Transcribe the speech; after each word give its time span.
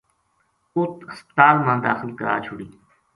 اُت 0.75 0.93
ہسپتال 1.11 1.55
ما 1.65 1.73
داخل 1.85 2.09
کرائی 2.17 2.41
چھُڑی 2.45 2.67